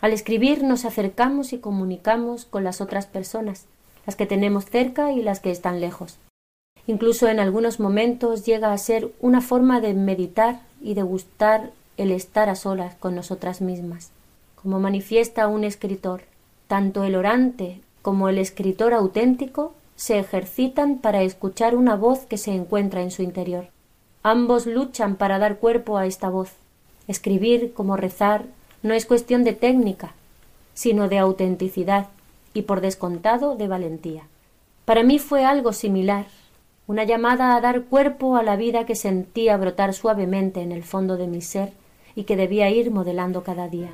Al 0.00 0.12
escribir 0.12 0.64
nos 0.64 0.84
acercamos 0.84 1.52
y 1.52 1.58
comunicamos 1.58 2.44
con 2.44 2.64
las 2.64 2.80
otras 2.80 3.06
personas, 3.06 3.66
las 4.04 4.16
que 4.16 4.26
tenemos 4.26 4.64
cerca 4.66 5.12
y 5.12 5.22
las 5.22 5.38
que 5.38 5.52
están 5.52 5.80
lejos. 5.80 6.18
Incluso 6.88 7.28
en 7.28 7.38
algunos 7.38 7.78
momentos 7.80 8.44
llega 8.44 8.72
a 8.72 8.78
ser 8.78 9.12
una 9.20 9.40
forma 9.40 9.80
de 9.80 9.94
meditar 9.94 10.60
y 10.86 10.94
de 10.94 11.02
gustar 11.02 11.72
el 11.96 12.12
estar 12.12 12.48
a 12.48 12.54
solas 12.54 12.94
con 12.94 13.16
nosotras 13.16 13.60
mismas. 13.60 14.10
Como 14.54 14.78
manifiesta 14.78 15.48
un 15.48 15.64
escritor, 15.64 16.22
tanto 16.68 17.02
el 17.02 17.16
orante 17.16 17.80
como 18.02 18.28
el 18.28 18.38
escritor 18.38 18.94
auténtico 18.94 19.74
se 19.96 20.20
ejercitan 20.20 20.98
para 20.98 21.22
escuchar 21.22 21.74
una 21.74 21.96
voz 21.96 22.20
que 22.20 22.38
se 22.38 22.52
encuentra 22.52 23.02
en 23.02 23.10
su 23.10 23.22
interior. 23.22 23.66
Ambos 24.22 24.66
luchan 24.66 25.16
para 25.16 25.40
dar 25.40 25.56
cuerpo 25.56 25.96
a 25.96 26.06
esta 26.06 26.28
voz. 26.28 26.52
Escribir 27.08 27.72
como 27.74 27.96
rezar 27.96 28.44
no 28.84 28.94
es 28.94 29.06
cuestión 29.06 29.42
de 29.42 29.54
técnica, 29.54 30.12
sino 30.74 31.08
de 31.08 31.18
autenticidad 31.18 32.06
y 32.54 32.62
por 32.62 32.80
descontado 32.80 33.56
de 33.56 33.66
valentía. 33.66 34.22
Para 34.84 35.02
mí 35.02 35.18
fue 35.18 35.44
algo 35.44 35.72
similar, 35.72 36.26
una 36.86 37.04
llamada 37.04 37.56
a 37.56 37.60
dar 37.60 37.84
cuerpo 37.84 38.36
a 38.36 38.42
la 38.42 38.56
vida 38.56 38.86
que 38.86 38.94
sentía 38.94 39.56
brotar 39.56 39.92
suavemente 39.94 40.60
en 40.60 40.72
el 40.72 40.84
fondo 40.84 41.16
de 41.16 41.26
mi 41.26 41.40
ser 41.40 41.72
y 42.14 42.24
que 42.24 42.36
debía 42.36 42.70
ir 42.70 42.90
modelando 42.90 43.42
cada 43.42 43.68
día. 43.68 43.90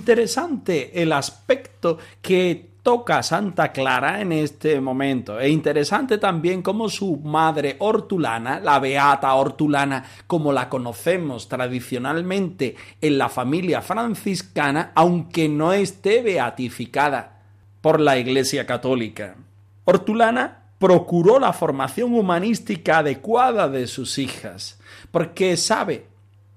Interesante 0.00 1.02
el 1.02 1.12
aspecto 1.12 1.98
que 2.22 2.70
toca 2.82 3.22
Santa 3.22 3.70
Clara 3.70 4.22
en 4.22 4.32
este 4.32 4.80
momento. 4.80 5.38
E 5.38 5.50
interesante 5.50 6.16
también 6.16 6.62
cómo 6.62 6.88
su 6.88 7.18
madre 7.18 7.76
hortulana, 7.78 8.60
la 8.60 8.78
beata 8.78 9.34
hortulana, 9.34 10.04
como 10.26 10.54
la 10.54 10.70
conocemos 10.70 11.48
tradicionalmente 11.48 12.76
en 13.02 13.18
la 13.18 13.28
familia 13.28 13.82
franciscana, 13.82 14.92
aunque 14.94 15.50
no 15.50 15.74
esté 15.74 16.22
beatificada 16.22 17.42
por 17.82 18.00
la 18.00 18.16
Iglesia 18.16 18.64
Católica. 18.64 19.34
Hortulana 19.84 20.62
procuró 20.78 21.38
la 21.38 21.52
formación 21.52 22.14
humanística 22.14 22.98
adecuada 22.98 23.68
de 23.68 23.86
sus 23.86 24.16
hijas, 24.16 24.80
porque 25.10 25.58
sabe 25.58 26.06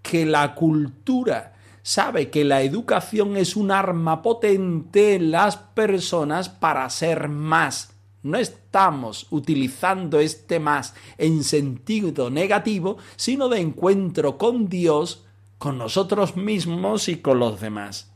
que 0.02 0.26
la 0.26 0.56
cultura 0.56 1.53
sabe 1.84 2.30
que 2.30 2.46
la 2.46 2.62
educación 2.62 3.38
es 3.38 3.56
un 3.56 3.70
arma 3.70 4.22
potente 4.22 5.16
en 5.16 5.32
las 5.32 5.58
personas 5.58 6.50
para 6.50 6.90
ser 6.90 7.28
más. 7.28 7.94
No 8.24 8.38
estamos 8.38 9.28
utilizando 9.30 10.20
este 10.20 10.60
más 10.60 10.96
en 11.18 11.44
sentido 11.44 12.30
negativo, 12.30 12.98
sino 13.18 13.50
de 13.50 13.60
encuentro 13.60 14.38
con 14.38 14.70
Dios, 14.70 15.26
con 15.58 15.78
nosotros 15.78 16.38
mismos 16.38 17.10
y 17.10 17.18
con 17.18 17.40
los 17.40 17.60
demás. 17.60 18.10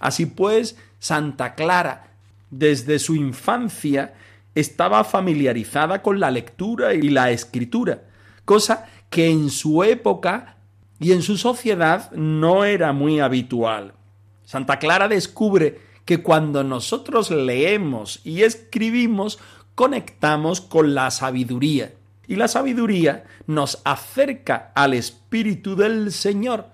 Así 0.00 0.24
pues, 0.24 0.76
Santa 0.98 1.54
Clara, 1.54 2.14
desde 2.50 2.98
su 2.98 3.14
infancia, 3.14 4.14
estaba 4.54 5.04
familiarizada 5.04 6.00
con 6.00 6.18
la 6.18 6.30
lectura 6.30 6.94
y 6.94 7.10
la 7.10 7.30
escritura, 7.30 8.04
cosa 8.46 8.86
que 9.10 9.30
en 9.30 9.50
su 9.50 9.84
época 9.84 10.51
y 11.02 11.12
en 11.12 11.22
su 11.22 11.36
sociedad 11.36 12.10
no 12.12 12.64
era 12.64 12.92
muy 12.92 13.20
habitual. 13.20 13.94
Santa 14.44 14.78
Clara 14.78 15.08
descubre 15.08 15.80
que 16.04 16.22
cuando 16.22 16.62
nosotros 16.62 17.30
leemos 17.30 18.20
y 18.24 18.42
escribimos, 18.42 19.38
conectamos 19.74 20.60
con 20.60 20.94
la 20.94 21.10
sabiduría. 21.10 21.92
Y 22.28 22.36
la 22.36 22.48
sabiduría 22.48 23.24
nos 23.46 23.82
acerca 23.84 24.70
al 24.74 24.94
Espíritu 24.94 25.74
del 25.74 26.12
Señor, 26.12 26.66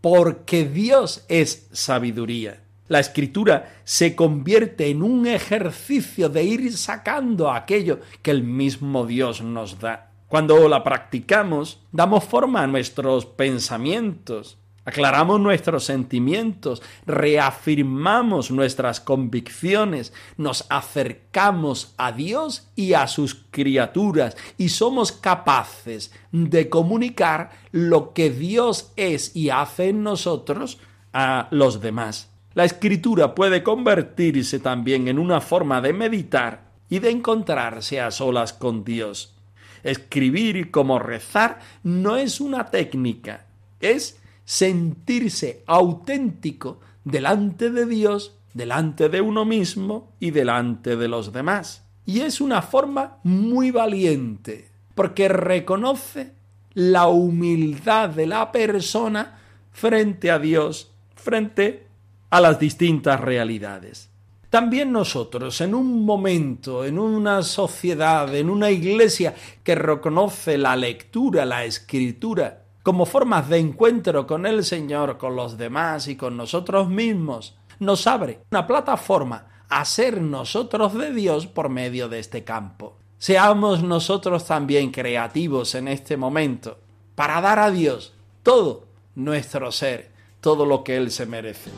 porque 0.00 0.66
Dios 0.66 1.24
es 1.28 1.68
sabiduría. 1.72 2.62
La 2.88 2.98
escritura 2.98 3.72
se 3.84 4.16
convierte 4.16 4.88
en 4.88 5.02
un 5.02 5.28
ejercicio 5.28 6.28
de 6.28 6.42
ir 6.42 6.76
sacando 6.76 7.52
aquello 7.52 8.00
que 8.20 8.32
el 8.32 8.42
mismo 8.42 9.06
Dios 9.06 9.42
nos 9.42 9.78
da. 9.78 10.09
Cuando 10.30 10.68
la 10.68 10.84
practicamos, 10.84 11.80
damos 11.90 12.22
forma 12.22 12.62
a 12.62 12.68
nuestros 12.68 13.26
pensamientos, 13.26 14.58
aclaramos 14.84 15.40
nuestros 15.40 15.82
sentimientos, 15.82 16.82
reafirmamos 17.04 18.52
nuestras 18.52 19.00
convicciones, 19.00 20.12
nos 20.36 20.66
acercamos 20.70 21.94
a 21.96 22.12
Dios 22.12 22.68
y 22.76 22.92
a 22.94 23.08
sus 23.08 23.44
criaturas 23.50 24.36
y 24.56 24.68
somos 24.68 25.10
capaces 25.10 26.12
de 26.30 26.68
comunicar 26.68 27.50
lo 27.72 28.12
que 28.12 28.30
Dios 28.30 28.92
es 28.94 29.34
y 29.34 29.50
hace 29.50 29.88
en 29.88 30.04
nosotros 30.04 30.78
a 31.12 31.48
los 31.50 31.80
demás. 31.80 32.30
La 32.54 32.64
escritura 32.64 33.34
puede 33.34 33.64
convertirse 33.64 34.60
también 34.60 35.08
en 35.08 35.18
una 35.18 35.40
forma 35.40 35.80
de 35.80 35.92
meditar 35.92 36.70
y 36.88 37.00
de 37.00 37.10
encontrarse 37.10 38.00
a 38.00 38.12
solas 38.12 38.52
con 38.52 38.84
Dios. 38.84 39.34
Escribir 39.82 40.70
como 40.70 40.98
rezar 40.98 41.60
no 41.82 42.16
es 42.16 42.40
una 42.40 42.66
técnica, 42.66 43.46
es 43.80 44.20
sentirse 44.44 45.62
auténtico 45.66 46.80
delante 47.04 47.70
de 47.70 47.86
Dios, 47.86 48.36
delante 48.52 49.08
de 49.08 49.20
uno 49.20 49.44
mismo 49.44 50.12
y 50.20 50.32
delante 50.32 50.96
de 50.96 51.08
los 51.08 51.32
demás. 51.32 51.84
Y 52.04 52.20
es 52.20 52.40
una 52.40 52.62
forma 52.62 53.18
muy 53.22 53.70
valiente, 53.70 54.68
porque 54.94 55.28
reconoce 55.28 56.32
la 56.74 57.06
humildad 57.08 58.10
de 58.10 58.26
la 58.26 58.52
persona 58.52 59.38
frente 59.72 60.30
a 60.30 60.38
Dios, 60.38 60.92
frente 61.14 61.86
a 62.30 62.40
las 62.40 62.58
distintas 62.58 63.20
realidades. 63.20 64.09
También 64.50 64.90
nosotros, 64.90 65.60
en 65.60 65.76
un 65.76 66.04
momento, 66.04 66.84
en 66.84 66.98
una 66.98 67.42
sociedad, 67.44 68.34
en 68.34 68.50
una 68.50 68.68
iglesia 68.72 69.32
que 69.62 69.76
reconoce 69.76 70.58
la 70.58 70.74
lectura, 70.74 71.44
la 71.44 71.64
escritura, 71.64 72.64
como 72.82 73.06
formas 73.06 73.48
de 73.48 73.58
encuentro 73.58 74.26
con 74.26 74.46
el 74.46 74.64
Señor, 74.64 75.18
con 75.18 75.36
los 75.36 75.56
demás 75.56 76.08
y 76.08 76.16
con 76.16 76.36
nosotros 76.36 76.88
mismos, 76.88 77.56
nos 77.78 78.08
abre 78.08 78.40
una 78.50 78.66
plataforma 78.66 79.46
a 79.68 79.84
ser 79.84 80.20
nosotros 80.20 80.94
de 80.94 81.12
Dios 81.14 81.46
por 81.46 81.68
medio 81.68 82.08
de 82.08 82.18
este 82.18 82.42
campo. 82.42 82.96
Seamos 83.18 83.84
nosotros 83.84 84.46
también 84.46 84.90
creativos 84.90 85.76
en 85.76 85.86
este 85.86 86.16
momento 86.16 86.78
para 87.14 87.40
dar 87.40 87.60
a 87.60 87.70
Dios 87.70 88.14
todo 88.42 88.86
nuestro 89.14 89.70
ser, 89.70 90.10
todo 90.40 90.66
lo 90.66 90.82
que 90.82 90.96
Él 90.96 91.12
se 91.12 91.26
merece. 91.26 91.70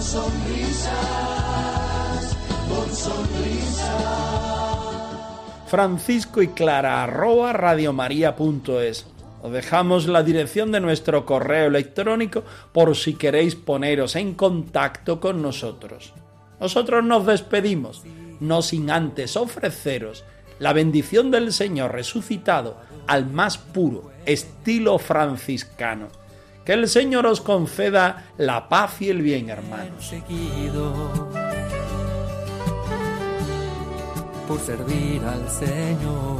Con. 0.00 0.30
Francisco 5.66 6.42
y 6.42 6.48
Clara 6.48 7.04
arroba 7.04 7.52
radiomaria.es. 7.52 9.06
Os 9.42 9.52
dejamos 9.52 10.06
la 10.06 10.22
dirección 10.22 10.72
de 10.72 10.80
nuestro 10.80 11.26
correo 11.26 11.66
electrónico 11.66 12.44
por 12.72 12.96
si 12.96 13.14
queréis 13.14 13.54
poneros 13.54 14.16
en 14.16 14.34
contacto 14.34 15.20
con 15.20 15.42
nosotros. 15.42 16.14
Nosotros 16.58 17.04
nos 17.04 17.26
despedimos, 17.26 18.02
no 18.40 18.62
sin 18.62 18.90
antes 18.90 19.36
ofreceros 19.36 20.24
la 20.58 20.72
bendición 20.72 21.30
del 21.30 21.52
Señor 21.52 21.92
resucitado 21.92 22.78
al 23.06 23.26
más 23.26 23.58
puro 23.58 24.10
estilo 24.26 24.98
franciscano 24.98 26.19
que 26.64 26.72
el 26.72 26.88
Señor 26.88 27.26
os 27.26 27.40
conceda 27.40 28.26
la 28.38 28.68
paz 28.68 29.00
y 29.00 29.10
el 29.10 29.22
bien, 29.22 29.50
hermano. 29.50 29.92
Por 34.46 34.58
servir 34.60 35.22
al 35.24 35.48
Señor. 35.48 36.38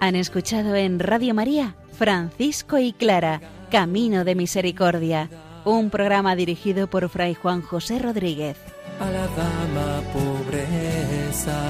Han 0.00 0.16
escuchado 0.16 0.74
en 0.74 0.98
Radio 0.98 1.34
María 1.34 1.76
Francisco 1.94 2.78
y 2.78 2.92
Clara, 2.92 3.40
Camino 3.70 4.24
de 4.24 4.34
Misericordia, 4.34 5.30
un 5.64 5.90
programa 5.90 6.36
dirigido 6.36 6.88
por 6.88 7.08
Fray 7.08 7.34
Juan 7.34 7.62
José 7.62 7.98
Rodríguez. 7.98 8.56
A 9.00 9.10
la 9.10 9.26
dama 9.28 10.02
pobreza, 10.12 11.60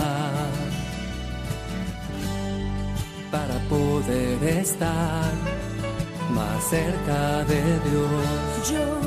para 3.31 3.59
poder 3.69 4.43
estar 4.59 5.33
más 6.35 6.65
cerca 6.65 7.45
de 7.45 7.63
Dios. 7.81 9.04